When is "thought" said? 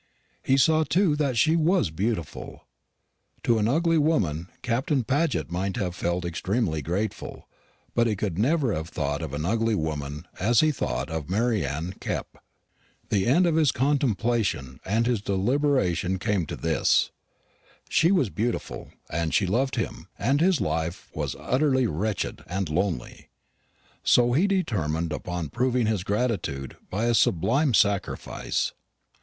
8.89-9.21, 10.71-11.11